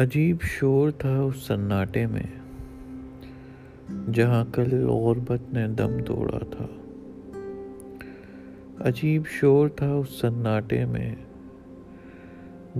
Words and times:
عجیب 0.00 0.36
شور 0.40 0.90
تھا 0.90 1.20
اس 1.20 1.36
سناٹے 1.36 2.06
میں، 2.06 2.40
جہاں 4.12 4.44
کل 4.52 4.86
غربت 4.86 5.52
نے 5.52 5.68
دم 5.68 5.98
توڑا 6.04 6.38
تھا۔ 6.38 6.66
عجیب 8.80 9.22
شور 9.26 9.68
تھا 9.68 9.92
اس 9.92 10.08
سناٹے 10.20 10.84
میں، 10.84 11.14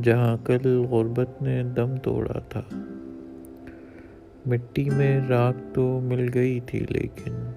جہاں 0.03 0.37
کل 0.45 0.79
غربت 0.91 1.43
نے 1.43 1.63
دم 1.63 1.97
توڑا 1.97 2.39
تھا۔ 2.39 2.63
مٹی 4.47 4.91
میں 4.91 5.21
راک 5.29 5.75
تو 5.75 6.01
مل 6.01 6.31
گئی 6.35 6.61
تھی، 6.61 6.85
لیکن 6.89 7.51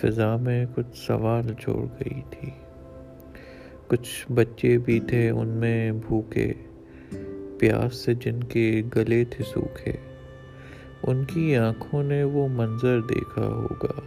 فضا 0.00 0.36
میں 0.36 0.66
کچھ 0.74 0.96
سوال 0.96 1.54
چھوڑ 1.54 1.86
گئی 1.86 2.22
تھی۔ 2.30 2.50
کچھ 3.86 4.32
بچے 4.32 4.78
بھی 4.78 5.00
تھے 5.00 5.30
ان 5.30 5.48
میں 5.48 5.92
بھوکے۔ 5.92 6.52
پیاس 7.60 7.94
سے 7.94 8.14
جن 8.14 8.44
کے 8.44 8.82
گلے 8.96 9.24
تھے 9.24 9.44
سوکھے، 9.44 9.92
ان 11.02 11.24
کی 11.24 11.56
آنکھوں 11.56 12.02
نے 12.02 12.22
وہ 12.22 12.48
منظر 12.48 13.00
دیکھا 13.00 13.46
ہوگا۔ 13.46 14.00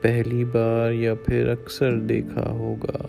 پہلی 0.00 0.44
بار 0.44 0.92
یا 0.92 1.14
پھر 1.14 1.48
اکثر 1.48 2.00
دیکھا 2.00 2.50
ہوگا۔ 2.50 3.08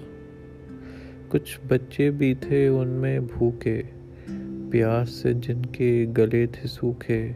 کچھ 1.28 1.60
بچے 1.68 2.12
بھی 2.12 2.34
تھے 2.34 2.68
ان 2.68 2.88
میں 2.88 3.20
بھوکے، 3.20 3.82
پیاس 4.72 5.10
سے 5.10 5.34
جن 5.34 5.66
کے 5.66 6.06
گلے 6.18 6.46
تھے 6.46 6.68
سوکھے، 6.68 7.32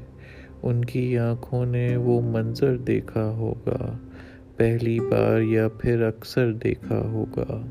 ان 0.64 0.86
کی 0.86 1.18
آنکھوں 1.18 1.66
نے 1.66 1.98
وہ 1.98 2.22
منظر 2.22 2.78
دیکھا 2.78 3.30
ہوگا۔ 3.30 3.98
پہلی 4.58 5.00
بار 5.00 5.42
یا 5.42 5.68
پھر 5.68 6.02
اکثر 6.02 6.54
دیکھا 6.54 7.00
ہوگا۔ 7.00 7.66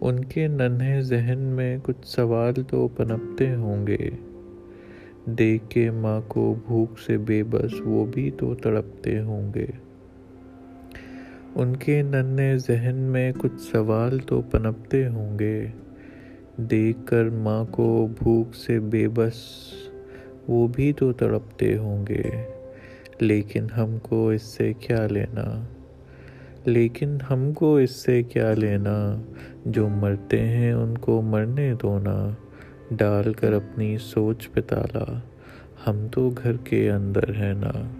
ان 0.00 0.24
کے 0.24 0.48
ننھے 0.48 1.00
ذہن 1.00 1.38
میں 1.38 1.78
کچھ 1.82 2.06
سوال 2.06 2.54
تو 2.68 2.88
پنپتے 2.88 3.54
ہوں 3.54 3.86
گے۔ 3.86 4.10
دیکھ 5.26 5.64
کے 5.68 5.90
ماں 5.90 6.20
کو 6.28 6.54
بھوک 6.66 6.98
سے 6.98 7.18
بے 7.18 7.42
بس 7.42 7.80
وہ 7.80 8.06
بھی 8.06 8.30
تو 8.30 8.54
تڑپتے 8.54 9.20
ہوں 9.20 9.54
گے۔ 9.54 9.66
ان 11.54 11.76
کے 11.76 12.02
ننھے 12.02 12.58
ذہن 12.58 12.96
میں 12.96 13.32
کچھ 13.38 13.60
سوال 13.60 14.18
تو 14.18 14.42
پنپتے 14.42 15.08
ہوں 15.08 15.38
گے۔ 15.38 15.66
دیکھ 16.56 16.98
کر 17.04 17.28
ماں 17.28 17.64
کو 17.70 18.08
بھوک 18.22 18.54
سے 18.54 18.80
بے 18.80 19.08
بس 19.08 19.34
وہ 20.48 20.68
بھی 20.68 20.92
تو 20.92 21.12
تڑپتے 21.12 21.76
ہوں 21.76 22.06
گے۔ 22.06 22.22
لیکن 23.20 23.66
ہم 23.76 23.98
کو 24.02 24.30
اس 24.30 24.42
سے 24.42 24.72
کیا 24.72 25.06
لینا؟ 25.06 25.64
لیکن 26.64 27.18
ہم 27.30 27.52
کو 27.52 27.76
اس 27.76 27.90
سے 27.90 28.22
کیا 28.22 28.54
لینا؟ 28.54 29.22
جو 29.66 29.88
مرتے 29.88 30.40
ہیں 30.40 30.72
ان 30.72 30.98
کو 30.98 31.22
مرنے 31.22 31.74
دونا 31.82 32.30
ڈال 32.90 33.32
کر 33.32 33.52
اپنی 33.52 33.98
سوچ 33.98 34.50
پہ 34.52 34.60
تالا۔ 34.60 35.20
ہم 35.86 36.06
تو 36.12 36.30
گھر 36.42 36.56
کے 36.56 36.90
اندر 36.90 37.34
ہیں 37.34 37.54
نا۔ 37.54 37.99